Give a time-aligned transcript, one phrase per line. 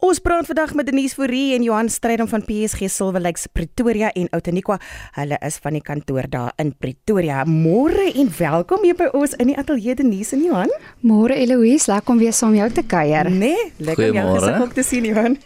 [0.00, 4.30] Ons praat vandag met Denise Fourie en Johan Strydom van PSG Silver Lakes Pretoria en
[4.32, 4.78] Outeniqua.
[5.18, 7.42] Hulle is van die kantoor daar in Pretoria.
[7.44, 10.72] Môre en welkom hier by ons in die ateljee Denise en Johan.
[11.04, 13.28] Môre Eloise, lekker om weer saam jou te kuier.
[13.28, 15.36] Nee, lekker om jou gesig ook te sien Johan.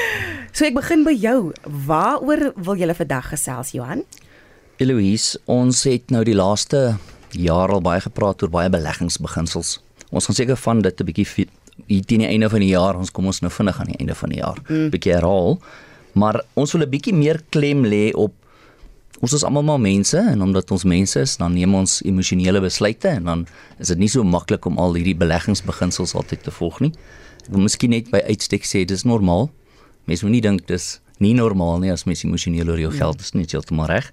[0.56, 1.38] so ek begin by jou.
[1.86, 4.02] Waaroor wil julle vandag gesels Johan?
[4.82, 6.96] Eloise, ons het nou die laaste
[7.38, 9.76] jaar al baie gepraat oor baie beleggingsbeginsels.
[10.10, 11.46] Ons gaan seker van dit 'n bietjie
[11.86, 14.16] hier teen die einde van die jaar, ons kom ons nou vinnig aan die einde
[14.18, 14.90] van die jaar, mm.
[14.94, 15.58] bietjie herhaal.
[16.18, 18.34] Maar ons wil 'n bietjie meer klem lê op
[19.20, 23.08] ons is almal maar mense en omdat ons mense is, dan neem ons emosionele besluite
[23.08, 23.46] en dan
[23.78, 26.92] is dit nie so maklik om al hierdie beleggingsbeginsels altyd te volg nie.
[27.44, 29.50] Ek wil miskien net by uitstek sê dis normaal.
[30.08, 33.34] Mense moet nie dink dis nie normaal nie as mens emosioneel oor jou geld is
[33.36, 34.08] nie, heeltemal reg.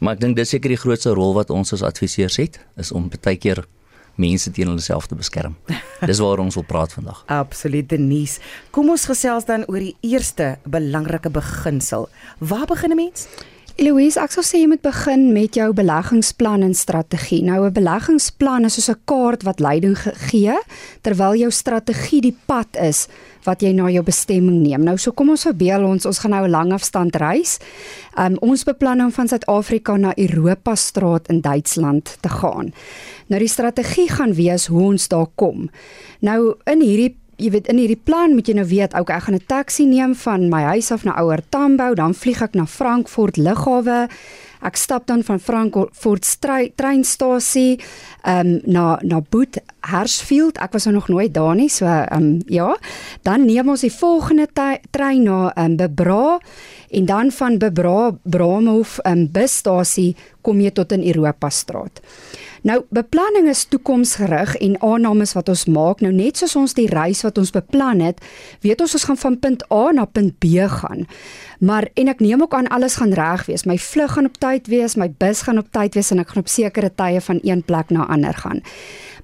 [0.00, 3.10] Maar ek dink dis seker die grootste rol wat ons as adviseurs het, is om
[3.12, 3.66] baie keer
[4.14, 5.56] mense teen hulle self te beskerm.
[6.06, 7.22] Dis waaroor ons wil praat vandag.
[7.42, 8.40] Absoluut Denise.
[8.70, 12.08] Kom ons gesels dan oor die eerste belangrike beginsel.
[12.38, 13.28] Waar begin 'n mens?
[13.80, 17.40] Eloise, ek sou sê jy moet begin met jou beleggingsplan en strategie.
[17.40, 19.96] Nou 'n beleggingsplan is soos 'n kaart wat leiding
[20.28, 20.52] gee
[21.00, 23.08] terwyl jou strategie die pad is
[23.44, 24.84] wat jy na jou bestemming neem.
[24.84, 27.58] Nou so kom ons verbeel ons ons gaan nou 'n lang afstand reis.
[28.18, 32.74] Um ons beplan om van Suid-Afrika na Europa straat in Duitsland te gaan.
[33.28, 35.70] Nou die strategie gaan wees hoe ons daar kom.
[36.20, 39.34] Nou in hierdie Jy weet in hierdie plan moet jy nou weet, okay, ek gaan
[39.34, 43.36] 'n taxi neem van my huis af na Ouer Tambo, dan vlieg ek na Frankfurt
[43.36, 44.08] lughawe.
[44.62, 46.38] Ek stap dan van Frankfurt
[46.76, 47.80] treinstasie
[48.22, 50.58] ehm um, na na Boot Hersfield.
[50.58, 52.76] Ek was nog nooit daar nie, so ehm um, ja.
[53.22, 54.46] Dan neem ons die volgende
[54.90, 56.38] trein na ehm um, Bebra
[56.90, 62.00] en dan van Bebra Bramhof ehm um, busstasie kom jy tot in Europa straat.
[62.62, 67.24] Nou beplanning is toekomsgerig en aannames wat ons maak, nou net soos ons die reis
[67.26, 68.20] wat ons beplan het,
[68.62, 71.08] weet ons ons gaan van punt A na punt B gaan.
[71.58, 73.66] Maar en ek neem ook aan alles gaan reg wees.
[73.66, 76.46] My vlug gaan op tyd wees, my bus gaan op tyd wees en ek gaan
[76.46, 78.62] op sekere tye van een plek na ander gaan.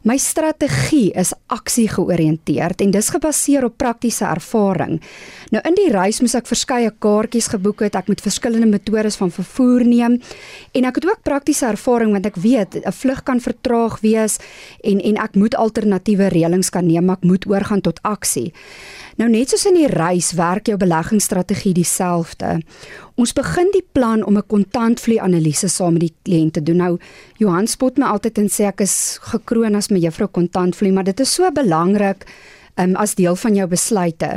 [0.06, 5.00] My strategie is aksie georiënteerd en dis gebaseer op praktiese ervaring.
[5.50, 9.32] Nou in die reis moes ek verskeie kaartjies geboek het, ek moet verskillende metodes van
[9.34, 10.20] vervoer neem
[10.78, 14.38] en ek het ook praktiese ervaring want ek weet 'n vlug kan vertraag wees
[14.84, 18.52] en en ek moet alternatiewe reëlings kan neem, ek moet oorgaan tot aksie.
[19.18, 22.60] Nou net soos in die reis werk jou beleggingsstrategie dieselfde.
[23.18, 26.76] Ons begin die plan om 'n kontantvloei analise saam met die kliënt te doen.
[26.76, 26.98] Nou
[27.36, 31.20] Johan spot my altyd en sê ek is gekroon as my juffrou kontantvloei, maar dit
[31.20, 32.26] is so belangrik
[32.78, 34.30] um, as deel van jou besluite.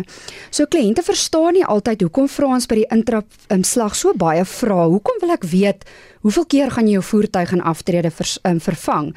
[0.50, 4.46] So kliënte verstaan nie altyd hoekom vra ons by die intrap um, slag so baie
[4.46, 4.90] vrae.
[4.92, 5.86] Hoekom wil ek weet
[6.22, 9.12] hoeveel keer gaan jy jou voertuig in aftrede vers, um, vervang?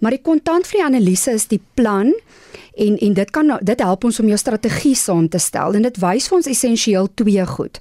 [0.00, 2.14] Maar die kontantvloei analise is die plan
[2.76, 6.00] en en dit kan dit help ons om jou strategie saam te stel en dit
[6.00, 7.80] wys vir ons essensieel twee goed.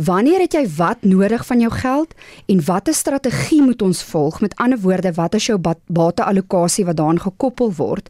[0.00, 2.14] Wanneer het jy wat nodig van jou geld
[2.48, 4.40] en watter strategie moet ons volg?
[4.40, 8.08] Met ander woorde, wat is jou bateallokasie wat daaraan gekoppel word?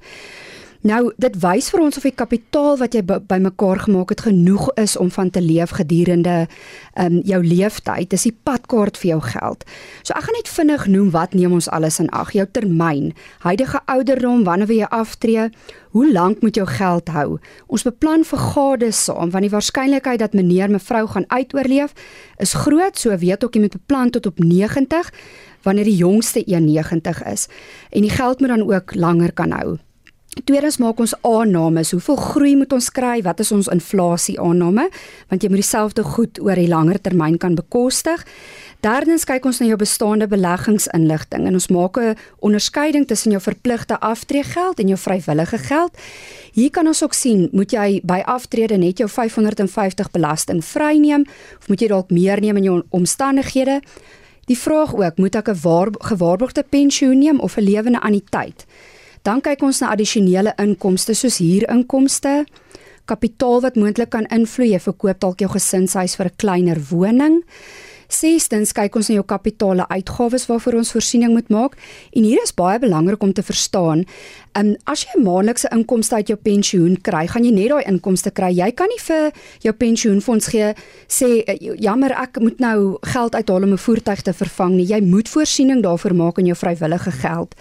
[0.80, 4.94] Nou, dit wys vir ons of die kapitaal wat jy bymekaar gemaak het genoeg is
[4.96, 6.46] om van te leef gedurende
[6.96, 8.08] um jou leeftyd.
[8.08, 9.66] Dis die padkaart vir jou geld.
[10.00, 12.32] So ek gaan net vinnig noem wat neem ons alles in ag.
[12.32, 13.10] Jou termyn,
[13.44, 15.50] huidige ouderdom, wanneer wil jy aftree?
[15.92, 17.36] Hoe lank moet jou geld hou?
[17.68, 21.92] Ons beplan vergades saam want die waarskynlikheid dat meneer mevrou gaan uitoorleef
[22.40, 25.12] is groot, so weet ook jy moet beplan tot op 90
[25.68, 27.48] wanneer die jongste 91 is
[27.92, 29.76] en die geld moet dan ook langer kan hou.
[30.30, 33.16] Tweedens maak ons aannames, hoeveel groei moet ons kry?
[33.26, 34.84] Wat is ons inflasie aanname?
[35.26, 38.22] Want jy moet dieselfde goed oor die langer termyn kan bekostig.
[38.86, 42.14] Derdens kyk ons na jou bestaande beleggingsinligting en ons maak 'n
[42.46, 45.98] onderskeiding tussen jou verpligte aftreegeld en jou vrywillige geld.
[46.52, 51.26] Hier kan ons ook sien, moet jy by aftrede net jou 550 belasting vryneem
[51.58, 53.80] of moet jy dalk meer neem in jou omstandighede?
[54.46, 58.64] Die vraag ook, moet ek 'n gewaarborgde pensioen neem of 'n lewende anniteit?
[59.22, 62.44] Dan kyk ons na addisionele inkomste soos huurinkomste,
[63.10, 67.42] kapitaal wat moontlik kan invloei, jy verkoop dalk jou gesinshuis vir 'n kleiner woning.
[68.10, 71.76] Sestens kyk ons na jou kapitale uitgawes waarvoor ons voorsiening moet maak
[72.10, 74.04] en hier is baie belangrik om te verstaan,
[74.58, 78.30] um, as jy 'n maandelikse inkomste uit jou pensioen kry, gaan jy net daai inkomste
[78.30, 78.50] kry.
[78.50, 80.74] Jy kan nie vir jou pensioenfonds gee
[81.08, 84.86] sê eh, jammer ek moet nou geld uithaal om 'n voertuig te vervang nie.
[84.86, 87.54] Jy moet voorsiening daarvoor maak in jou vrywillige geld.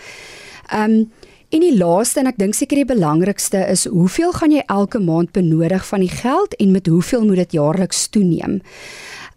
[0.74, 1.12] Um,
[1.50, 5.32] En die laaste en ek dink seker die belangrikste is hoeveel gaan jy elke maand
[5.34, 8.60] benodig van die geld en met hoeveel moet dit jaarliks toeneem?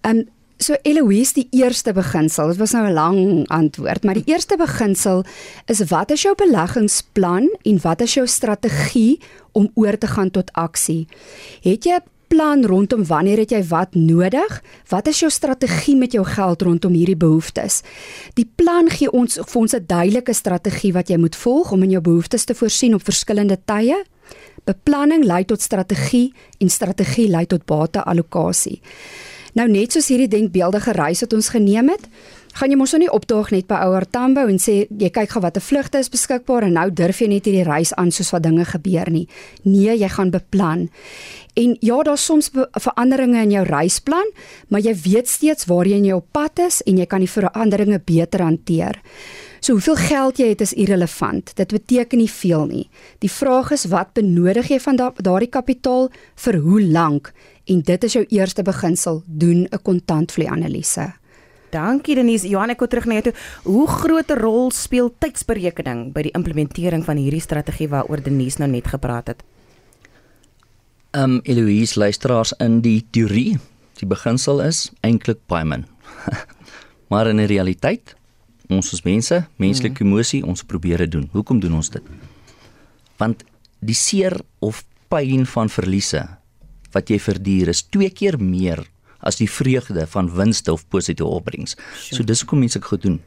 [0.05, 0.27] Um
[0.63, 5.25] so Eloise die eerste beginsel, dit was nou 'n lang antwoord, maar die eerste beginsel
[5.67, 9.19] is wat is jou beleggingsplan en wat is jou strategie
[9.53, 11.09] om oor te gaan tot aksie?
[11.63, 11.99] Het jy
[12.33, 14.63] beplan rondom wanneer het jy wat nodig?
[14.89, 17.83] Wat is jou strategie met jou geld rondom hierdie behoeftes?
[18.41, 21.91] Die plan gee ons vir ons 'n duidelike strategie wat jy moet volg om in
[21.91, 24.05] jou behoeftes te voorsien op verskillende tye.
[24.65, 28.81] Beplanning lei tot strategie en strategie lei tot bateallokasie.
[29.53, 32.09] Nou net soos hierdie denkbeeldige reis wat ons geneem het,
[32.53, 35.43] gaan jy mos nou nie opdaag net by ouer Tambo en sê jy kyk gou
[35.45, 38.65] watter vlugte is beskikbaar en nou durf jy net hierdie reis aan soos wat dinge
[38.69, 39.27] gebeur nie.
[39.65, 40.89] Nee, jy gaan beplan.
[41.57, 44.29] En ja, daar's soms veranderinge in jou reisplan,
[44.69, 48.01] maar jy weet steeds waar jy in jou pad is en jy kan die veranderinge
[48.05, 49.01] beter hanteer.
[49.63, 51.53] So hoeveel geld jy het is irrelevant.
[51.55, 52.87] Dit beteken nie veel nie.
[53.23, 56.09] Die vraag is wat benodig jy van daardie kapitaal
[56.45, 57.31] vir hoe lank?
[57.71, 61.13] En dit is jou eerste beginsel, doen 'n kontantvloei analise.
[61.73, 62.49] Dankie Denise.
[62.49, 63.35] Johan, ek kom terug na jou toe.
[63.65, 68.69] Hoe groot 'n rol speel tydsberekening by die implementering van hierdie strategie waaroor Denise nou
[68.71, 69.43] net gepraat het?
[71.13, 73.59] Ehm um, Eloise luisteraars in die teorie,
[74.01, 75.87] die beginsel is eintlik baie min.
[77.11, 78.17] maar in die realiteit
[78.69, 80.07] ons is mense, menslike mm.
[80.07, 81.29] emosie, ons probeer dit doen.
[81.33, 82.03] Hoekom doen ons dit?
[83.17, 83.45] Want
[83.81, 86.29] die seer of pyn van verliese
[86.93, 88.85] wat jy verduur is twee keer meer
[89.23, 91.77] as die vreugde van winste of positiewe opbrengs.
[91.77, 92.17] Sure.
[92.17, 93.21] So dis hoekom mense dit goed doen.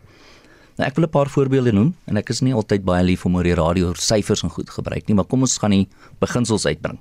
[0.75, 3.36] Nou ek wil 'n paar voorbeelde noem en ek is nie altyd baie lief om
[3.36, 5.88] oor die radio syfers en goed gebruik nie, maar kom ons gaan die
[6.19, 7.00] beginsels uitbring.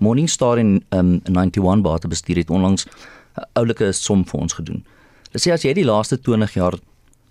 [0.00, 2.86] Morningstar in um, 91 batebestuur het onlangs
[3.36, 4.84] 'n oulike som vir ons gedoen.
[5.32, 6.74] Hulle sê as jy die laaste 20 jaar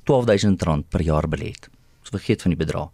[0.06, 1.70] R12000 per jaar belê het.
[2.02, 2.90] Ons vergeet van die bedrag.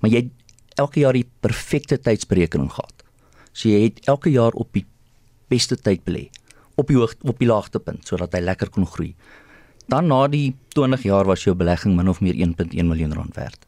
[0.00, 0.32] Maar jy het
[0.76, 3.04] elke jaar die perfekte tydsberekening gehad.
[3.52, 4.86] So jy het elke jaar op die
[5.48, 6.28] beste tyd belê,
[6.76, 9.14] op die hoog op die laagtepunt sodat hy lekker kon groei.
[9.88, 13.58] Dan na die 20 jaar was jou belegging min of meer 1.1 miljoen rand werd.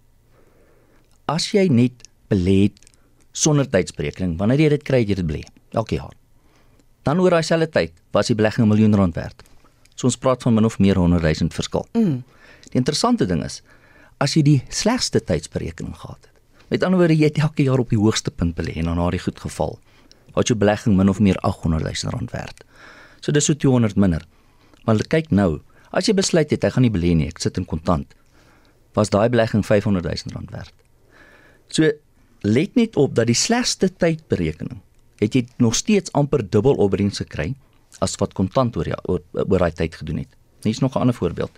[1.28, 2.80] As jy net belê het
[3.32, 5.44] sonder tydsberekening, wanneer jy dit kry, jy dit belê
[5.76, 6.14] elke jaar.
[7.06, 9.42] Dan oor daai selfde tyd was die belegging 'n miljoen rand werd.
[9.94, 11.86] So ons praat van min of meer 100 000 verskil.
[11.92, 12.22] Mm.
[12.70, 13.62] Die interessante ding is
[14.18, 16.34] as jy die slegste tydsberekening gehad het.
[16.68, 19.10] Met ander woorde, jy het elke jaar op die hoogste punt belê en dan na
[19.10, 19.78] die goed geval.
[20.34, 22.64] Wat jou belegging min of meer 800 000 rand werd.
[23.20, 24.24] So dis so 200 minder.
[24.84, 25.60] Maar kyk nou,
[25.90, 28.14] as jy besluit het jy gaan nie belê nie, ek sit in kontant.
[28.94, 30.72] Was daai belegging 500 000 rand werd.
[31.68, 31.90] So
[32.42, 34.80] let net op dat die slegste tydberekening
[35.18, 37.52] het jy nog steeds amper dubbel opbrengs gekry
[38.04, 40.30] as wat kontant oor ja, oor, oor daai tyd gedoen het.
[40.62, 41.50] Hier's nog 'n ander voorbeeld.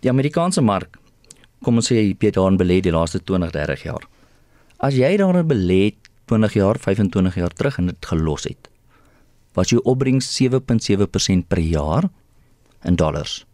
[0.00, 0.96] Die Amerikaanse mark,
[1.62, 4.04] kom ons sê jy het daarin belê die laaste 20, 30 jaar.
[4.78, 5.94] As jy daarin belê
[6.26, 8.68] 20 jaar, 25 jaar terug en dit gelos het,
[9.54, 12.08] was jou opbrengs 7.7% per jaar
[12.84, 13.44] in dollars.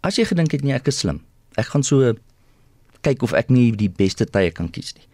[0.00, 1.22] As jy gedink het nee, ek is slim.
[1.60, 2.14] Ek gaan so
[3.04, 5.06] kyk of ek nie die beste tye kan kies nie.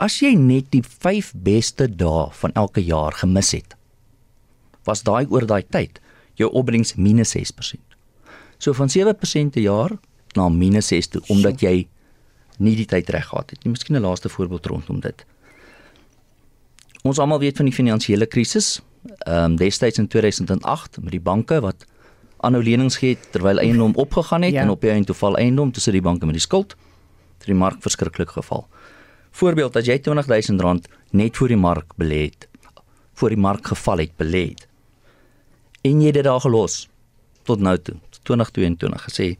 [0.00, 3.76] As jy net die 5 beste dae van elke jaar gemis het,
[4.84, 6.00] was daai oor daai tyd
[6.36, 7.80] jou opbrengs minus 6%.
[8.60, 9.96] So van 7% per jaar
[10.36, 11.88] na minus 6 toe omdat jy
[12.60, 13.72] nie die tyd reg gehad het nie.
[13.72, 15.24] Miskien 'n laaste voorbeeld rondom dit.
[17.06, 18.80] Ons almal weet van die finansiële krisis.
[19.06, 21.84] Ehm um, destyds in 2008 met die banke wat
[22.46, 24.64] aanhou lenings gee terwyl eiendom opgegaan het ja.
[24.64, 26.74] en op die einde toe val eiendom tussen die banke met die skuld.
[27.38, 28.66] Het die mark verskriklik geval.
[29.30, 32.48] Voorbeeld as jy R20000 net voor die mark belê het,
[33.14, 34.66] voor die mark geval het belê het.
[35.86, 36.88] En jy het dit daar gelos
[37.46, 37.94] tot nou toe
[38.26, 39.36] 2022 gesê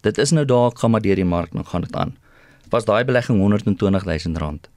[0.00, 2.16] dit is nou daar gaan maar deur die mark nou gaan dit aan.
[2.72, 4.70] Was daai belegging 120 000 rand.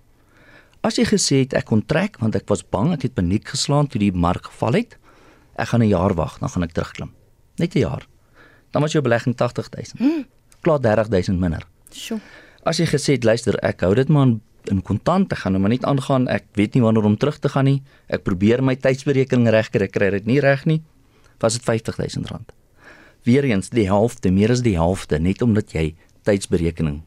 [0.81, 3.87] As jy gesê het ek kon trek want ek was bang ek het paniek geslaan
[3.87, 4.97] toe die mark geval het.
[5.57, 7.11] Ek gaan 'n jaar wag, dan gaan ek terugklim.
[7.57, 8.07] Net 'n jaar.
[8.71, 9.85] Dan was jou belegging 80 000.
[9.97, 10.25] Hmm.
[10.61, 11.63] Klaar 30 000 minder.
[11.91, 12.19] Sjoe.
[12.63, 14.27] As jy gesê het luister ek hou dit maar
[14.63, 16.27] in kontant, ek gaan nou maar net aangaan.
[16.27, 17.81] Ek weet nie wanneer om terug te gaan nie.
[18.07, 20.83] Ek probeer my tydsberekening regkry, ek kry dit nie reg nie.
[21.39, 22.51] Was dit 50 000 rand
[23.27, 25.91] weer eens die helfte, meer as die helfte net omdat jy
[26.27, 27.01] tydsberekening.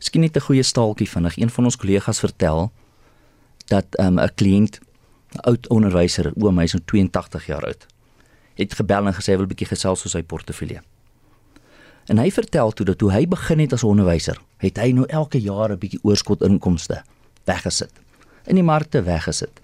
[0.00, 1.36] Miskien net 'n goeie staaltjie vinnig.
[1.36, 2.72] Een van ons kollegas vertel
[3.70, 4.78] dat ehm, 'n um, kliënt,
[5.46, 7.86] oud onderwyser, oom, hy's nou 82 jaar oud,
[8.54, 10.82] het gebel en gesê hy wil 'n bietjie gesels oor sy portefeulje.
[12.10, 15.40] En hy vertel toe dat toe hy begin het as onderwyser, het hy nou elke
[15.40, 17.02] jaar 'n bietjie oorskot inkomste
[17.44, 17.92] weggesit.
[18.46, 19.60] In die markte weggesit.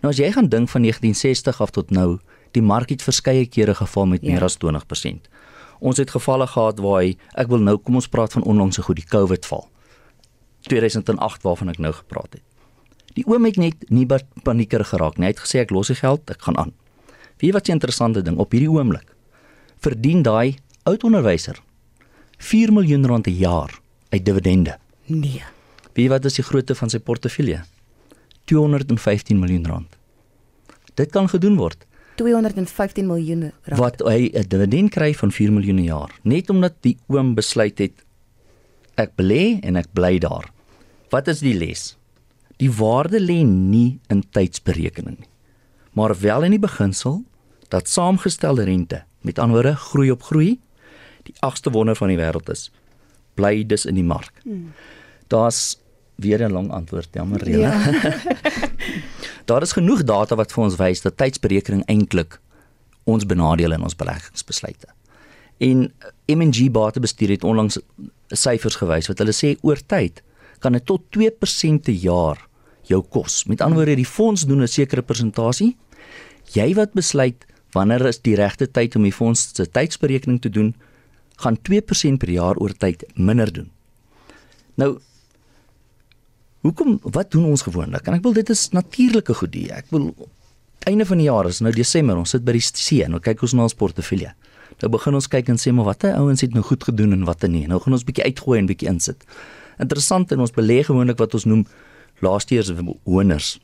[0.00, 2.18] Nou as jy gaan dink van 1960 af tot nou,
[2.52, 4.32] die mark het verskeie kere geval met ja.
[4.32, 5.28] meer as 20%.
[5.78, 8.82] Ons het gevalle gehad waar hy ek wil nou kom ons praat van onlangs so
[8.82, 9.68] goed die COVID val.
[10.60, 12.42] 2008 waarvan ek nou gepraat het.
[13.16, 14.06] Die oom het net nie
[14.44, 15.26] panieker geraak nie.
[15.28, 16.72] Hy het gesê ek los die geld, ek gaan aan.
[17.40, 19.14] Wie wat 'n interessante ding op hierdie oomblik
[19.80, 21.60] verdien daai oud onderwyser
[22.38, 23.70] 4 miljoen rand 'n jaar
[24.10, 24.78] uit dividende.
[25.06, 25.42] Nee.
[25.94, 27.64] Wie wat is die grootte van sy portefeulje?
[28.44, 29.96] 215 miljoen rand.
[30.94, 31.86] dit kan gedoen word.
[32.16, 33.78] 215 miljoen rand.
[33.78, 37.78] Wat hy 'n dividend kry van 4 miljoen per jaar, net omdat die oom besluit
[37.78, 38.04] het
[38.94, 40.50] ek belê en ek bly daar.
[41.10, 41.96] Wat is die les?
[42.56, 45.32] Die waarde lê nie in tydsberekening nie,
[45.92, 47.22] maar wel in die beginsel
[47.68, 50.58] dat saamgestelde rente, met ander woorde groei op groei,
[51.26, 52.70] die agste wonder van die wêreld is.
[53.34, 54.32] Bly dus in die mark.
[54.42, 54.72] Hmm.
[55.26, 55.78] Daar's
[56.14, 57.88] weer 'n lang antwoord, jammer Rena.
[57.88, 58.20] Ja.
[59.48, 62.40] Daar is genoeg data wat vir ons wys dat tydsberekening eintlik
[63.04, 64.86] ons benadeel in ons beleggingsbesluite.
[65.58, 65.92] En
[66.26, 67.78] M&G Batebestuur het onlangs
[68.28, 70.22] syfers gewys wat hulle sê oor tyd
[70.58, 72.40] kan dit tot 2% per jaar
[72.86, 73.44] jou kos.
[73.50, 75.76] Met ander woorde, die fonds doen 'n sekere persentasie.
[76.52, 80.74] Jy wat besluit wanneer is die regte tyd om die fonds se tydsberekening te doen,
[81.36, 83.70] gaan 2% per jaar oor tyd minder doen.
[84.74, 84.98] Nou
[86.66, 88.08] Hoekom wat doen ons gewoonlik?
[88.08, 89.68] En ek wil dit is natuurlike goedie.
[89.70, 90.08] Ek wil
[90.90, 93.44] einde van die jaar is nou Desember, ons sit by die see en nou kyk
[93.46, 94.32] ons na ons portefeulje.
[94.82, 97.52] Nou begin ons kyk en sê maar watter ouens het nou goed gedoen en watter
[97.52, 97.64] nie.
[97.70, 99.22] Nou gaan ons bietjie uitgooi en bietjie insit.
[99.78, 101.64] Interessant en ons belê gewoonlik wat ons noem
[102.24, 103.58] laaste jaar se honors.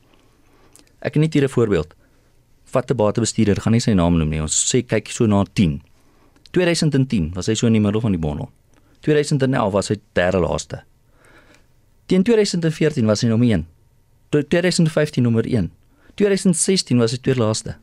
[1.01, 1.93] Ek net hier 'n voorbeeld.
[2.65, 4.41] Vat 'n batebestuurder, gaan nie sy naam noem nie.
[4.41, 5.81] Ons sê kyk so na 10.
[6.51, 8.49] 2010 was hy so in die middel van die bondel.
[9.01, 10.83] 2011 was hy derde laaste.
[12.05, 13.65] Teen 2014 was hy nommer 1.
[14.29, 15.71] 2015 nommer 1.
[16.15, 17.75] 2016 was hy tweede laaste.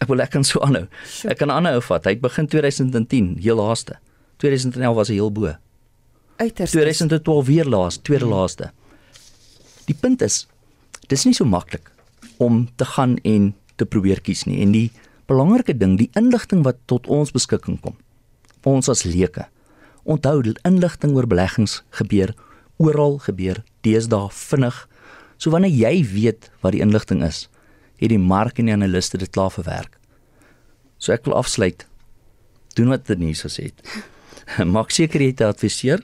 [0.00, 0.86] Ek wil lekker so aanhou.
[1.28, 2.04] Ek kan aanhou vat.
[2.04, 3.98] Hy het begin 2010 heel laaste.
[4.40, 5.54] 2011 was hy heel bo.
[6.40, 6.70] Uiters.
[6.70, 8.34] 2012 weer laas, tweede hmm.
[8.34, 8.70] laaste.
[9.84, 10.46] Die punt is
[11.10, 11.90] dis nie so maklik
[12.40, 14.60] om te gaan en te probeer kies nie.
[14.64, 14.88] En die
[15.28, 17.96] belangrike ding, die inligting wat tot ons beskikking kom.
[18.64, 19.44] Ons as leuke.
[20.08, 22.32] Onthou, inligting oor beleggings gebeur
[22.80, 24.76] oral gebeur deesdae vinnig.
[25.36, 27.48] So wanneer jy weet wat die inligting is,
[28.00, 29.98] het die mark en die analiste dit klaar verwerk.
[30.96, 31.84] So ek wil afsluit.
[32.76, 33.84] Doen wat Denise gesê het.
[34.74, 36.00] Maak seker jy het 'n adviseur,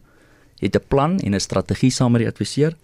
[0.61, 2.77] het 'n plan en 'n strategie saam met die adviseur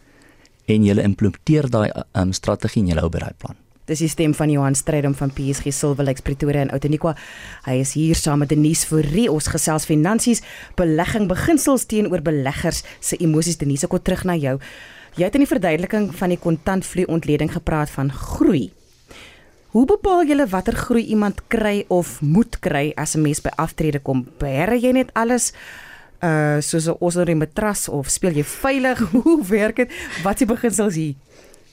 [0.67, 3.57] en jy implementeer daai um, strategie en jy hou by daai plan.
[3.85, 7.17] Dis die stem van Johan Strydom van PSG Silverlex Pretoria en Outeniqua.
[7.65, 9.27] Hy is hier saam met Denise Fourie.
[9.31, 10.43] Ons gesels finansies,
[10.79, 13.59] belegging, beginsels teenoor beleggers se emosies.
[13.59, 14.61] Denise, ek kom terug na jou.
[15.19, 18.71] Jy het in die verduideliking van die kontantvloei ontleding gepraat van groei.
[19.75, 23.99] Hoe bepaal jy watter groei iemand kry of moet kry as 'n mens by aftrede
[23.99, 24.29] kom?
[24.39, 25.53] Beheer jy net alles
[26.23, 28.99] uh soos 'n osserie matras of speel jy veilig?
[29.25, 29.91] Hoe werk dit?
[30.23, 31.15] Wat die beginsels hier?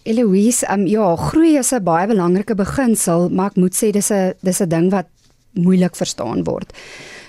[0.04, 4.34] Eloise, um, ja, groei is 'n baie belangrike beginsel, maar ek moet sê dis 'n
[4.42, 5.08] dis 'n ding wat
[5.54, 6.74] moeilik verstaan word.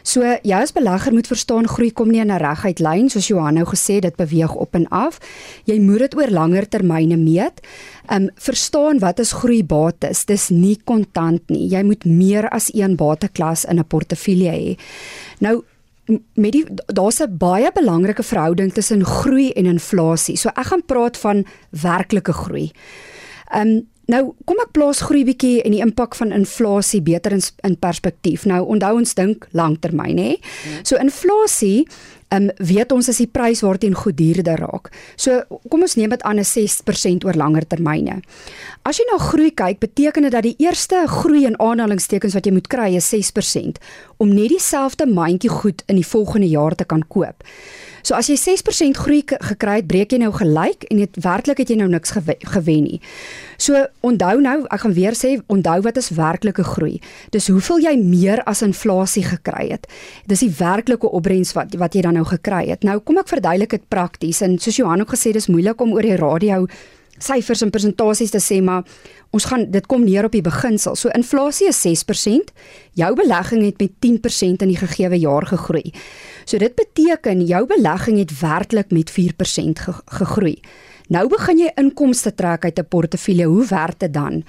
[0.03, 3.55] So jy as belegger moet verstaan groei kom nie in 'n reguit lyn soos Johan
[3.55, 5.19] nou gesê dit beweeg op en af.
[5.65, 7.61] Jy moet dit oor langer termyne meet.
[8.09, 10.25] Um verstaan wat is groeibates?
[10.25, 11.69] Dis nie kontant nie.
[11.69, 14.79] Jy moet meer as een bateklas in 'n portefeulje hê.
[15.39, 15.65] Nou
[16.35, 20.37] met die daar's 'n baie belangrike verhouding tussen groei en inflasie.
[20.37, 22.71] So ek gaan praat van werklike groei.
[23.53, 27.43] Ehm um, nou kom ek plaas groei bietjie en die impak van inflasie beter in,
[27.63, 28.45] in perspektief.
[28.45, 30.37] Nou onthou ons dink langtermyn hè.
[30.83, 31.87] So inflasie
[32.35, 34.91] um, weet ons as die prys waarteen goed duurder raak.
[35.17, 38.23] So kom ons neem dit aan 'n 6% oor langer termyne.
[38.83, 42.53] As jy na groei kyk, beteken dit dat die eerste groei in aanhalingstekens wat jy
[42.53, 43.79] moet kry is 6%
[44.19, 47.45] om net dieselfde mandjie goed in die volgende jaar te kan koop.
[48.03, 51.73] So as jy 6% groei gekry het, breek jy nou gelyk en dit werklik het
[51.73, 53.01] jy nou niks gewen nie.
[53.61, 53.77] So
[54.07, 57.01] onthou nou, ek gaan weer sê, onthou wat is werklike groei.
[57.35, 59.89] Dis hoeveel jy meer as inflasie gekry het.
[60.31, 62.87] Dis die werklike opbrengs wat wat jy dan nou gekry het.
[62.87, 66.07] Nou kom ek verduidelik dit prakties en soos Johan ook gesê, dis moeilik om oor
[66.07, 66.65] die radio
[67.21, 68.87] syfers en presentasies te sê maar
[69.35, 70.97] ons gaan dit kom neer op die beginsel.
[70.97, 72.51] So inflasie is 6%,
[72.99, 75.93] jou belegging het met 10% in die gegeewe jaar gegroei.
[76.51, 80.57] So dit beteken jou belegging het werklik met 4% ge gegroei.
[81.09, 83.45] Nou begin jy inkomste trek uit 'n portefeulje.
[83.45, 84.45] Hoe werk dit dan?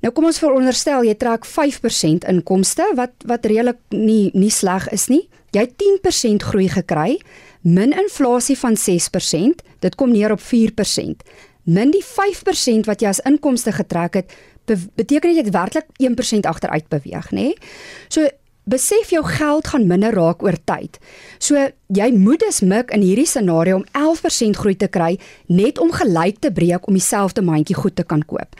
[0.00, 5.06] Nou kom ons veronderstel jy trek 5% inkomste wat wat redelik nie nie sleg is
[5.08, 5.28] nie.
[5.50, 7.20] Jy het 10% groei gekry
[7.62, 11.22] min inflasie van 6%, dit kom neer op 4%
[11.64, 14.34] min die 5% wat jy as inkomste getrek het,
[14.66, 17.54] beteken dit jy het werklik 1% agteruit beweeg, nê?
[18.08, 18.28] So
[18.66, 20.98] besef jou geld gaan minder raak oor tyd.
[21.38, 25.14] So jy moet dus mik in hierdie scenario om 11% groei te kry
[25.46, 28.58] net om gelyk te breek om dieselfde mandjie goed te kan koop.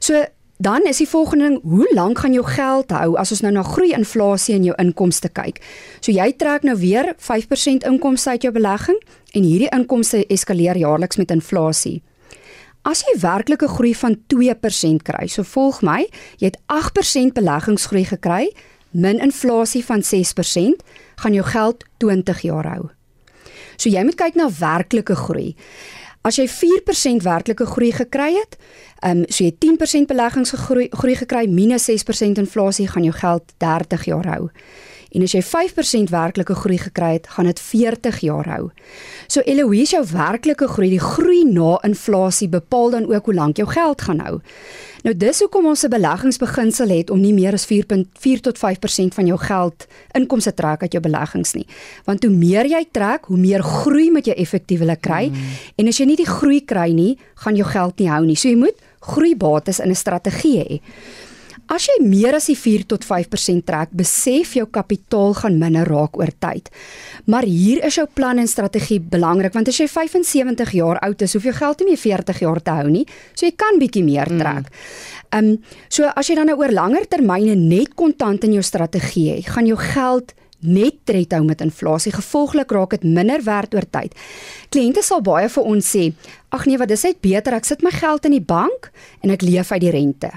[0.00, 0.24] So
[0.62, 3.64] dan is die volgende ding, hoe lank gaan jou geld hou as ons nou na
[3.66, 5.58] groei inflasie in jou inkomste kyk?
[5.98, 9.00] So jy trek nou weer 5% inkomste uit jou belegging
[9.34, 11.98] en hierdie inkomste eskaleer jaarliks met inflasie.
[12.86, 16.00] As jy werklike groei van 2% kry, so volg my,
[16.38, 18.48] jy het 8% beleggingsgroei gekry,
[18.92, 20.84] min inflasie van 6%,
[21.22, 22.90] gaan jou geld 20 jaar hou.
[23.76, 25.52] So jy moet kyk na werklike groei.
[26.22, 28.56] As jy 4% werklike groei gekry het,
[29.02, 34.04] ehm um, so jy 10% beleggingsgroei groei gekry minus 6% inflasie gaan jou geld 30
[34.06, 34.50] jaar hou.
[35.12, 38.70] En as jy 5% werklike groei gekry het, gaan dit 40 jaar hou.
[39.28, 43.68] So Eloise, jou werklike groei, die groei na inflasie bepaal dan ook hoe lank jou
[43.68, 44.40] geld gaan hou.
[45.02, 49.26] Nou dis hoekom ons 'n beleggingsbeginsel het om nie meer as 4.4 tot 5% van
[49.26, 51.66] jou geld inkomste trek uit jou beleggings nie.
[52.04, 55.28] Want hoe meer jy trek, hoe meer groei moet jy effektiewelik kry.
[55.28, 55.34] Mm.
[55.76, 58.36] En as jy nie die groei kry nie, gaan jou geld nie hou nie.
[58.36, 60.80] So jy moet groeibates in 'n strategie hê.
[61.72, 66.18] As jy meer as die 4 tot 5% trek, besef jou kapitaal gaan minder raak
[66.20, 66.68] oor tyd.
[67.32, 71.32] Maar hier is jou plan en strategie belangrik want as jy 75 jaar oud is,
[71.32, 74.28] hoef jou geld nie meer 40 jaar te hou nie, so jy kan bietjie meer
[74.28, 74.42] mm.
[74.42, 74.68] trek.
[75.32, 75.56] Ehm mm.
[75.56, 79.48] um, so as jy dan nou oor langer termyne net kontant in jou strategie het,
[79.54, 82.12] gaan jou geld net tred hou met inflasie.
[82.14, 84.12] Gevolglik raak dit minder werd oor tyd.
[84.70, 86.12] Kliënte sal baie vir ons sê,
[86.52, 89.42] "Ag nee, wat dis net beter ek sit my geld in die bank en ek
[89.42, 90.30] leef uit die rente."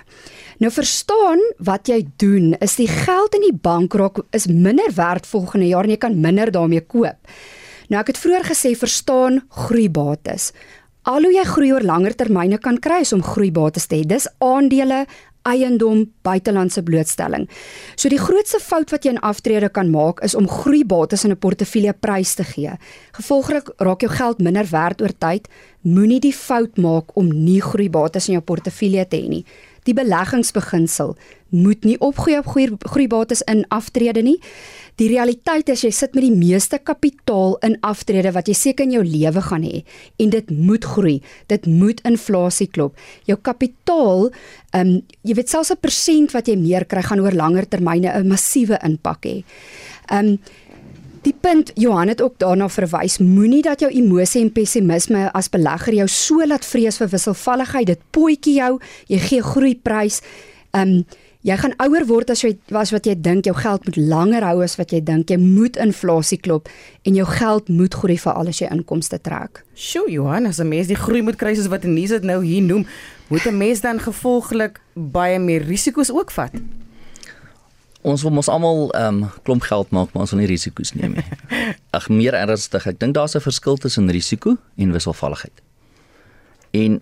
[0.64, 5.28] Nou verstaan wat jy doen is die geld in die bank raak is minder werd
[5.28, 7.20] volgende jaar en jy kan minder daarmee koop.
[7.92, 10.54] Nou ek het vroeër gesê verstaan groeibates.
[11.06, 14.08] Al hoe jy groei oor langer termyne kan kry is om groeibates te hê.
[14.08, 15.04] Dis aandele,
[15.46, 17.46] eiendom, buitelandse blootstelling.
[17.94, 21.38] So die grootste fout wat jy in aftrede kan maak is om groeibates in 'n
[21.38, 22.72] portefeulje prys te gee.
[23.12, 25.48] Gevolglik raak jou geld minder werd oor tyd.
[25.82, 29.46] Moenie die fout maak om nie groeibates in jou portefeulje te hê nie
[29.86, 31.16] die beleggingsbeginsel
[31.56, 34.40] moet nie opgroei op groei groeibates in aftrede nie.
[35.00, 38.96] Die realiteit is jy sit met die meeste kapitaal in aftrede wat jy seker in
[38.96, 39.84] jou lewe gaan hê
[40.24, 41.18] en dit moet groei.
[41.52, 42.96] Dit moet inflasie klop.
[43.30, 44.30] Jou kapitaal,
[44.74, 48.08] ehm um, jy weet selfs 'n persent wat jy meer kry gaan oor langer termyne
[48.08, 49.44] 'n massiewe impak hê.
[50.10, 50.40] Ehm um,
[51.26, 55.96] Die punt Johan het ook daarna verwys, moenie dat jou emosie en pessimisme as belegger
[55.98, 57.88] jou so laat vrees vir wisselvalligheid.
[57.90, 58.76] Dit potjie jou,
[59.10, 60.22] jy gee groeiprys.
[60.78, 63.98] Ehm um, jy gaan ouer word as jy was wat jy dink jou geld moet
[63.98, 65.30] langer hou as wat jy dink.
[65.30, 66.70] Jy moet inflasie klop
[67.06, 69.62] en jou geld moet groei vir al sy inkomste trek.
[69.74, 72.62] Sjoe Johan, as 'n mens die groei moet kry soos wat Denise dit nou hier
[72.62, 72.86] noem,
[73.30, 76.54] moet 'n mens dan gevolglik baie meer risiko's ook vat
[78.06, 81.18] ons wil mos almal ehm um, klomp geld maak, maar ons wil nie risiko's neem
[81.18, 81.26] nie.
[81.98, 85.62] Ag meer ernstig, ek dink daar's 'n verskil tussen risiko en wisselvalligheid.
[86.72, 87.02] En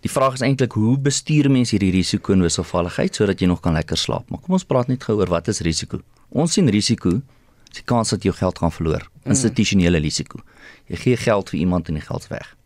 [0.00, 3.76] die vraag is eintlik hoe bestuur mens hierdie risiko en wisselvalligheid sodat jy nog kan
[3.76, 4.30] lekker slaap?
[4.30, 6.00] Maar kom ons praat net gou oor wat is risiko?
[6.30, 7.20] Ons sien risiko
[7.68, 9.04] is die kans dat jou geld gaan verloor.
[9.24, 9.30] Mm.
[9.30, 10.40] Institusionele risiko.
[10.88, 12.56] Jy gee geld vir iemand en die geld weg.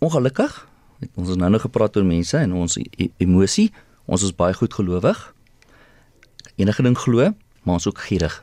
[0.00, 0.66] Ongelukkig,
[1.14, 3.72] ons het nou nog gepraat oor mense en ons e emosie.
[4.06, 5.34] Ons is baie goed gelowig
[6.58, 8.34] enige ding glo, maar ons ook gierig.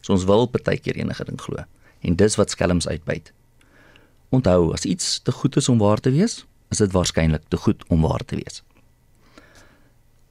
[0.00, 1.64] So ons wil partykeer enige ding glo.
[2.00, 3.32] En dis wat skelms uitbuit.
[4.34, 7.84] Onthou, as iets te goed is om waar te wees, is dit waarskynlik te goed
[7.88, 8.62] om waar te wees.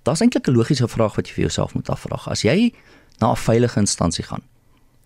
[0.06, 2.21] Daar's eintlik 'n logiese vraag wat jy vir jouself moet afvra.
[2.26, 2.73] As jy
[3.19, 4.43] na 'n veilige instansie gaan,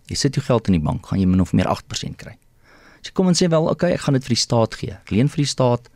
[0.06, 2.36] jy sit jou geld in die bank, gaan jy min of meer 8% kry.
[3.00, 4.92] As jy kom en sê wel, okay, ek gaan dit vir die staat gee.
[4.92, 5.88] Ek leen vir die staat.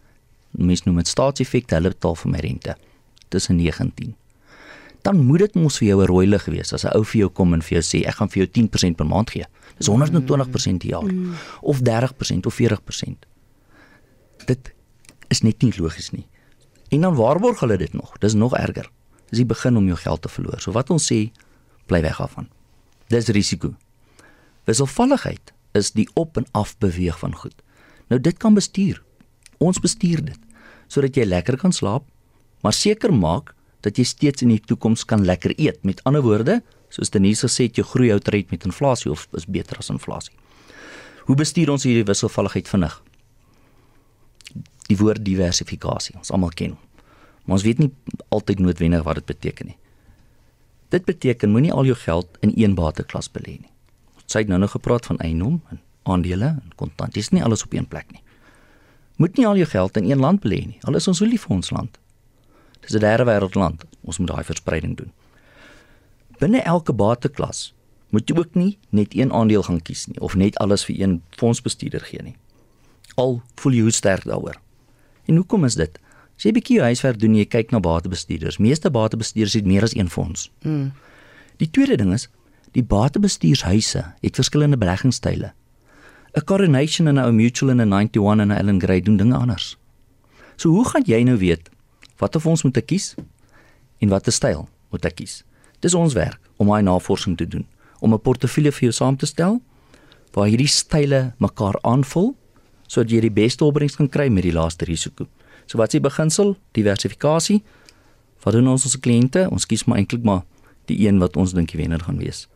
[0.50, 2.76] Mense noem dit staatseffekte, hulle betaal vir my rente.
[3.28, 4.16] Tussen 9 en 10
[5.06, 7.30] dan moet dit mos vir jou 'n rooi lig wees as 'n ou vir jou
[7.30, 9.46] kom en vir jou sê ek gaan vir jou 10% per maand gee.
[9.78, 11.34] Dis 120% per jaar mm.
[11.62, 13.26] of 30% of 40%.
[14.46, 14.72] Dit
[15.28, 16.26] is net nie logies nie.
[16.90, 18.18] En dan waarborg hulle dit nog.
[18.18, 18.90] Dis nog erger.
[19.30, 20.60] Dis die begin om jou geld te verloor.
[20.60, 21.30] So wat ons sê,
[21.86, 22.48] bly weg daarvan.
[23.08, 23.74] Dis risiko.
[24.64, 27.54] Wisselvalligheid is die op en af beweeg van goed.
[28.08, 29.02] Nou dit kan bestuur.
[29.58, 30.38] Ons bestuur dit
[30.88, 32.04] sodat jy lekker kan slaap,
[32.62, 33.55] maar seker maak
[33.86, 35.78] dat jy steeds in die toekoms kan lekker eet.
[35.86, 36.58] Met ander woorde,
[36.90, 40.34] soos Denise gesê het, jy groei ou tred met inflasie of is beter as inflasie.
[41.26, 42.96] Hoe bestuur ons hierdie wisselvalligheid vinnig?
[44.90, 46.16] Die woord diversifikasie.
[46.18, 46.82] Ons almal ken hom.
[47.46, 47.90] Maar ons weet nie
[48.34, 49.78] altyd noodwendig wat dit beteken nie.
[50.94, 53.72] Dit beteken moenie al jou geld in een bateklas belê nie.
[54.22, 57.14] Ons het nou nog gepraat van eiendom en aandele en kontant.
[57.14, 58.22] Dis nie alles op een plek nie.
[59.22, 60.78] Moet nie al jou geld in een land belê nie.
[60.86, 61.98] Al is ons so lief vir ons land.
[62.86, 63.84] Dis 'n derde wêreldland.
[64.00, 65.12] Ons moet daai verspreiding doen.
[66.38, 67.74] Binne elke bateklas
[68.10, 71.22] moet jy ook nie net een aandeel gaan kies nie of net alles vir een
[71.30, 72.36] fondsbestuurder gee nie.
[73.14, 74.60] Al voel jy hoe sterk daaroor.
[75.26, 75.98] En hoekom is dit?
[76.36, 78.58] As jy 'n bietjie huiswerk doen, jy kyk na batebestuurders.
[78.58, 80.50] Meeste batebestuurders het meer as een fonds.
[80.62, 80.92] Mm.
[81.56, 82.28] Die tweede ding is,
[82.72, 85.52] die batebestuurshuise het verskillende beleggingsstyle.
[86.36, 89.78] 'n Coronation en 'n Mutual en 'n 91 en 'n Allen Gray doen dinge anders.
[90.56, 91.70] So hoe gaan jy nou weet
[92.18, 93.14] wat of ons moet kies
[94.00, 95.44] en watter styl moet ek kies?
[95.80, 97.66] Dis ons werk om daai navorsing te doen,
[98.00, 99.60] om 'n portefeulje vir jou saam te stel
[100.32, 102.34] waar hierdie style mekaar aanvul
[102.86, 105.26] sodat jy die beste opbrengs kan kry met die laaste risiko.
[105.66, 106.56] So wat is die beginsel?
[106.72, 107.62] Diversifikasie.
[108.44, 109.48] Wat doen ons ons kliënte?
[109.50, 110.44] Ons kies maar eintlik maar
[110.86, 112.46] die een wat ons dink die wenner gaan wees.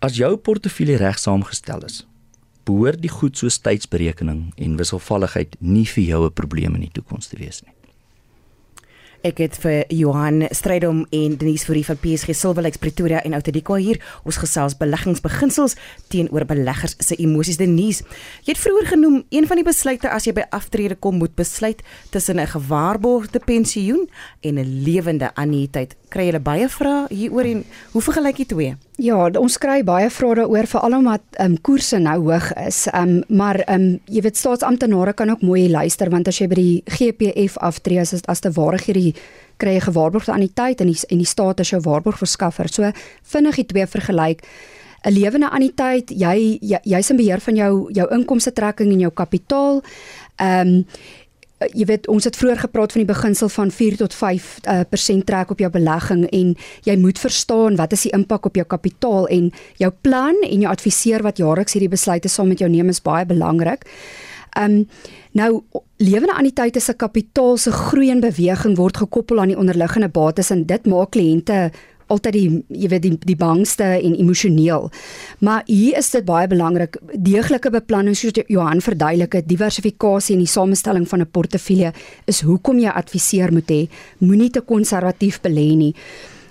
[0.00, 2.06] As jou portefeulje reg saamgestel is,
[2.68, 7.28] behoort die goed soos tydsberekening en wisselvalligheid nie vir jou 'n probleem in die toekoms
[7.28, 7.72] te wees nie.
[9.20, 13.98] Ek het vir Johan Strydom en Denise Fourie van PSG Silverlex Pretoria en Outedico hier
[14.24, 15.76] ons gesels beleggingsbeginsels
[16.08, 18.06] teenoor beleggers se emosies Denise.
[18.46, 21.82] Jy het vroeër genoem een van die besluite as jy by aftrede kom moet besluit
[22.10, 24.08] tussen 'n gewaarborgde pensioen
[24.40, 25.96] en 'n lewende annuïteit.
[26.08, 28.76] Kry jy baie vrae hieroor en hoe vergelyk jy twee?
[29.00, 32.82] Ja, ons kry baie vrae daaroor veral omdat ehm um, koerse nou hoog is.
[32.90, 36.48] Ehm um, maar ehm um, jy weet staatsamptenare kan ook mooi luister want as jy
[36.50, 39.14] by die GPF aftree as as te ware gee die
[39.56, 42.68] kry jy gewaarborgde anniteit en die en die staat is jou waarborgverskaffer.
[42.68, 42.92] So
[43.32, 44.44] vinnig die twee vergelyk.
[45.04, 49.12] 'n Lewende anniteit, jy jy's jy in beheer van jou jou inkomste trekking en jou
[49.12, 49.82] kapitaal.
[50.36, 50.84] Ehm um,
[51.68, 55.26] jy weet ons het vroeër gepraat van die beginsel van 4 tot 5% uh, persent
[55.26, 56.54] trek op jou belegging en
[56.88, 60.72] jy moet verstaan wat is die impak op jou kapitaal en jou plan en jou
[60.72, 63.84] adviseur wat jaarliks hierdie besluite saam met jou neem is baie belangrik.
[64.56, 64.86] Ehm um,
[65.32, 65.62] nou
[66.02, 70.64] lewende anniteite se kapitaal se groei en beweging word gekoppel aan die onderliggende bates en
[70.66, 71.70] dit maak kliënte
[72.10, 74.90] altyd die jy weet die die bangste en emosioneel.
[75.38, 80.50] Maar hier is dit baie belangrik deeglike beplanning soos Johan verduidelik het diversifikasie in die
[80.50, 81.92] samestelling van 'n portefeulje
[82.26, 85.94] is hoekom jy adviseer moet hê moenie te konservatief belê nie.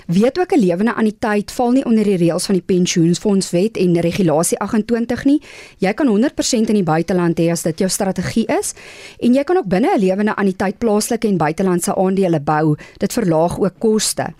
[0.09, 4.59] Weet ook 'n lewende anniteit val nie onder die reëls van die pensioenfondswet en regulasie
[4.59, 5.41] 28 nie.
[5.77, 8.73] Jy kan 100% in die buiteland hê as dit jou strategie is
[9.19, 12.75] en jy kan ook binne 'n lewende anniteit plaaslike en buitelandse aandele bou.
[12.97, 14.33] Dit verlaag ook koste.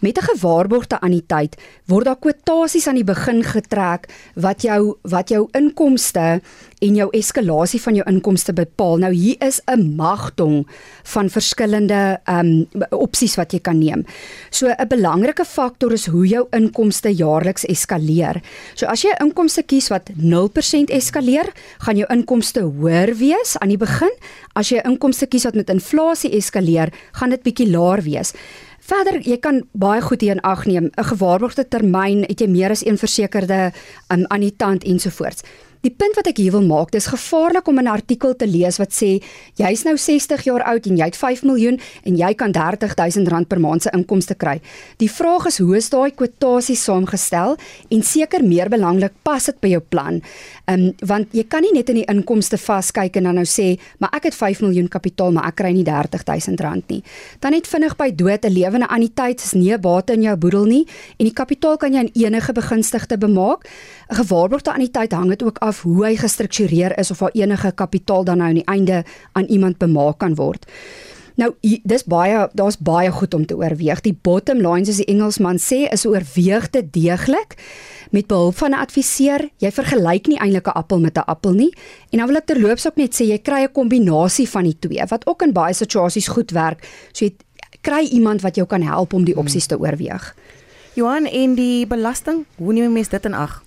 [0.00, 1.56] Met 'n gewaarborgde anniteit
[1.86, 6.40] word daar kwotasies aan die begin getrek wat jou wat jou inkomste
[6.84, 9.00] en jou eskalasie van jou inkomste bepaal.
[9.02, 10.66] Nou hier is 'n magdom
[11.02, 14.04] van verskillende ehm um, opsies wat jy kan neem.
[14.50, 18.42] So 'n belangrike faktor is hoe jou inkomste jaarliks eskaleer.
[18.74, 23.68] So as jy 'n inkomste kies wat 0% eskaleer, gaan jou inkomste hoër wees aan
[23.68, 24.12] die begin.
[24.54, 28.32] As jy 'n inkomste kies wat met inflasie eskaleer, gaan dit bietjie laer wees.
[28.84, 30.90] Verder, jy kan baie goed hier in ag neem.
[30.96, 33.72] 'n Gewaarborgde termyn, het jy meer as een versekerde
[34.12, 35.42] um, annuitant ensovoorts.
[35.84, 38.92] Die punt wat ek hier wil maak, dis gevaarlik om 'n artikel te lees wat
[38.96, 39.20] sê
[39.60, 43.48] jy's nou 60 jaar oud en jy het 5 miljoen en jy kan 30000 rand
[43.48, 44.60] per maand se inkomste kry.
[44.96, 47.58] Die vraag is hoe is daai kwotasie saamgestel
[47.90, 50.22] en seker meer belangrik pas dit by jou plan.
[50.64, 53.74] Ehm um, want jy kan nie net in die inkomste vaskyk en dan nou sê,
[54.00, 57.02] maar ek het 5 miljoen kapitaal, maar ek kry nie 30000 rand nie.
[57.44, 60.64] Dan net vinnig by dood 'n lewende anniteit is nie 'n bate in jou boedel
[60.64, 60.86] nie
[61.18, 63.68] en die kapitaal kan jy aan enige begunstigde bemaak.
[64.10, 68.24] 'n Gewaarborgde anniteit hang dit ook af hoe hy gestruktureer is of daar enige kapitaal
[68.24, 70.66] dan nou aan die einde aan iemand bemaak kan word.
[71.40, 74.00] Nou dis baie daar's baie goed om te oorweeg.
[74.06, 77.56] Die bottom line soos die Engelsman sê is oorweeg dit deeglik
[78.14, 79.48] met behulp van 'n adviseur.
[79.58, 81.72] Jy vergelyk nie eintlik 'n appel met 'n appel nie.
[82.10, 85.06] En dan wil ek terloops ook net sê jy kry 'n kombinasie van die twee
[85.08, 86.86] wat ook in baie situasies goed werk.
[87.12, 87.34] So jy
[87.80, 90.34] kry iemand wat jou kan help om die opsies te oorweeg.
[90.94, 93.62] Johan en die belasting, hoe neem jy mes dit in ag?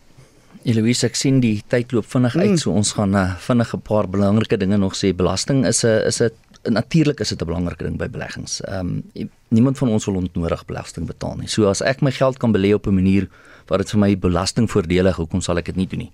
[0.68, 2.58] Eloise, ek sien die tyd loop vinnig uit, mm.
[2.58, 5.14] so ons gaan uh, vinnig 'n paar belangrike dinge nog sê.
[5.16, 6.32] Belasting is 'n is 'n
[6.70, 8.62] natuurlik is dit 'n belangrike ding by beleggings.
[8.62, 11.48] Ehm um, niemand van ons wil onnodig belasting betaal nie.
[11.48, 13.30] So as ek my geld kan belê op 'n manier
[13.68, 16.12] wat dit vir my belastingvoordelig, hoekom sal ek dit nie doen nie?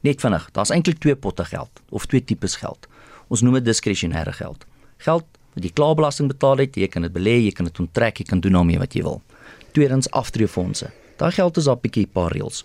[0.00, 2.88] Net vinnig, daar's eintlik twee potte geld of twee tipes geld.
[3.28, 4.66] Ons noem dit diskresionêre geld.
[4.98, 8.18] Geld wat jy klaar belasting betaal het, jy kan dit belê, jy kan dit onttrek,
[8.18, 9.22] jy kan doen daarmee wat jy wil.
[9.72, 10.90] Tweedens aftreefondse.
[11.16, 12.64] Daai geld is op 'n bietjie paar reëls.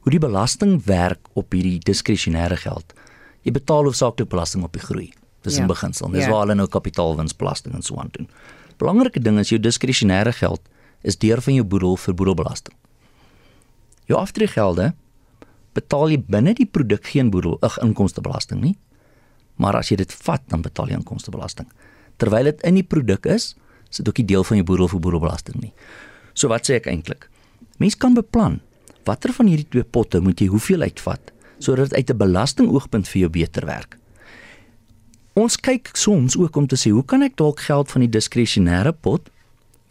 [0.00, 2.94] Hoe die belasting werk op hierdie diskresionêre geld.
[3.42, 5.12] Jy betaal hoofsaaklik belasting op die groei.
[5.42, 5.64] Dis ja.
[5.64, 6.10] in beginsel.
[6.10, 6.30] Dis ja.
[6.30, 8.28] waar hulle nou kapitaalwinsbelasting en so aan doen.
[8.78, 10.62] Belangrike ding is jou diskresionêre geld
[11.02, 12.76] is deur van jou boedel vir boedelbelasting.
[14.10, 14.92] Jou aftreegelde
[15.74, 18.76] betaal jy binne die produk geen boedel ag inkomstebelasting nie.
[19.60, 21.68] Maar as jy dit vat, dan betaal jy inkomstebelasting.
[22.22, 23.52] Terwyl dit in die produk is,
[23.90, 25.72] is dit ook nie deel van jou boedel vir boedelbelasting nie.
[26.34, 27.28] So wat sê ek eintlik?
[27.82, 28.60] Mens kan beplan
[29.06, 33.20] watter van hierdie twee potte moet jy hoeveel uitvat sodat dit uit 'n belastingoogpunt vir
[33.20, 33.98] jou beter werk.
[35.32, 38.92] Ons kyk soms ook om te sê hoe kan ek dalk geld van die diskresionêre
[38.92, 39.30] pot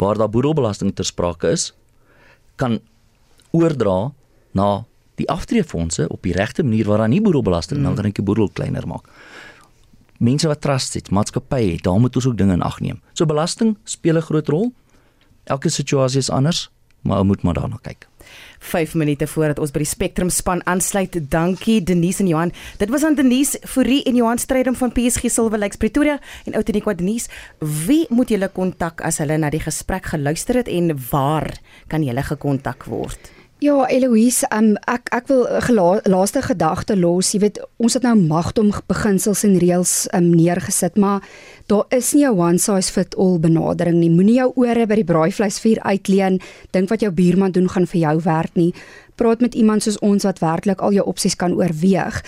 [0.01, 1.71] waar daar boedelbelasting ter sprake is
[2.61, 2.77] kan
[3.51, 4.11] oordra
[4.53, 4.83] na
[5.17, 7.87] die aftreefondse op die regte manier waar daar nie boedelbelasting mm.
[7.89, 9.09] dan kan ek die boedel kleiner maak.
[10.21, 13.01] Mense wat trust het, maatskappye het, daar moet ons ook dinge in ag neem.
[13.17, 14.71] So belasting speel 'n groot rol.
[15.49, 16.69] Elke situasie is anders,
[17.01, 18.10] maar ou moet maar daarna kyk.
[18.61, 21.17] 5 minute voordat ons by die Spectrum span aansluit.
[21.33, 22.53] Dankie Denise en Johan.
[22.79, 26.93] Dit was aan Denise Fourie en Johan Strydom van PSG Silver Lakes Pretoria en Outeniqua
[26.93, 27.29] Denise.
[27.59, 31.49] Wie moet julle kontak as hulle na die gesprek geluister het en waar
[31.91, 33.40] kan julle gekontak word?
[33.61, 37.31] Ja, Eloise, um, ek ek wil 'n gela, laaste gedagte los.
[37.31, 41.21] Jy weet, ons het nou magdom beginsels en reëls um, neergesit, maar
[41.67, 44.09] daar is nie 'n one size fit all benadering nie.
[44.09, 46.41] Moenie jou ore by die braaivleisvuur uitleen.
[46.71, 48.73] Dink wat jou buurman doen gaan vir jou werk nie.
[49.21, 52.21] Praat met iemand soos ons wat werklik al jou opsies kan oorweeg.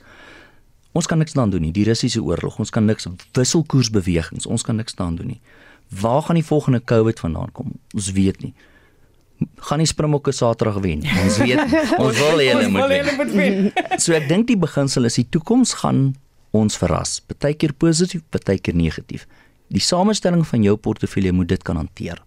[0.97, 1.75] Ons kan niks aan doen nie.
[1.77, 5.41] Die Russiese oorlog, ons kan niks wisselkoersbewegings, ons kan niks aan doen nie.
[6.01, 7.77] Waar gaan die volgende COVID vandaan kom?
[7.93, 8.55] Ons weet nie
[9.69, 11.05] gaan die Springbokke Saterdag wen.
[11.23, 11.61] Ons weet
[12.03, 13.69] ons wil hulle moet wen.
[14.03, 16.17] So ek dink die beginsel is die toekoms gaan
[16.57, 17.19] ons verras.
[17.21, 19.27] Partykeer positief, partykeer negatief.
[19.69, 22.23] Die samestelling van jou portefeulje moet dit kan hanteer.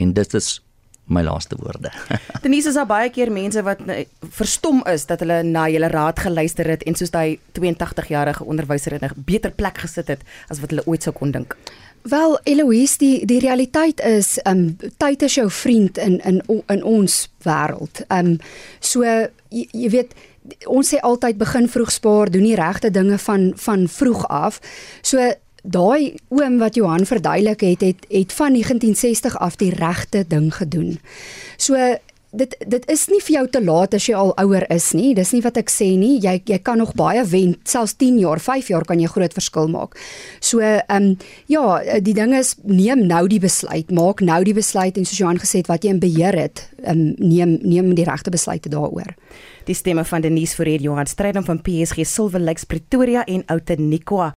[0.00, 0.60] En dit is
[1.10, 1.90] my laaste woorde.
[2.44, 3.82] Denise is daar baie keer mense wat
[4.38, 8.94] verstom is dat hulle na julle raad geluister het en soos daai 82 jarige onderwyser
[8.96, 11.56] in 'n beter plek gesit het as wat hulle ooit sou kon dink.
[12.02, 17.28] Wel Eloise die die realiteit is um tyd is jou vriend in in in ons
[17.44, 18.04] wêreld.
[18.08, 18.38] Um
[18.80, 20.14] so jy, jy weet
[20.66, 24.60] ons sê altyd begin vroeg spaar, doen die regte dinge van van vroeg af.
[25.02, 25.32] So
[25.62, 30.98] daai oom wat Johan verduidelik het het het van 1960 af die regte ding gedoen.
[31.56, 31.76] So
[32.30, 35.12] dit dit is nie vir jou te laat as jy al ouer is nie.
[35.18, 36.18] Dis nie wat ek sê nie.
[36.22, 37.56] Jy jy kan nog baie wen.
[37.68, 39.98] Selfs 10 jaar, 5 jaar kan jy groot verskil maak.
[40.40, 41.16] So ehm um,
[41.50, 41.64] ja,
[42.00, 43.90] die ding is neem nou die besluit.
[43.90, 47.10] Maak nou die besluit en soos Johan gesê het wat jy in beheer het, ehm
[47.10, 49.14] um, neem neem die regte besluite daaroor.
[49.66, 54.32] Die stemme van Denise Forrie Johan Strydom van PSG Silver Lakes Pretoria en Oute Niqua